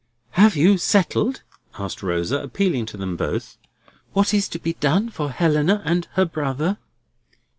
"Have 0.31 0.55
you 0.55 0.79
settled," 0.79 1.43
asked 1.77 2.01
Rosa, 2.01 2.39
appealing 2.41 2.87
to 2.87 2.97
them 2.97 3.15
both, 3.15 3.59
"what 4.13 4.33
is 4.33 4.47
to 4.47 4.57
be 4.57 4.73
done 4.73 5.09
for 5.09 5.29
Helena 5.29 5.83
and 5.85 6.07
her 6.13 6.25
brother?" 6.25 6.79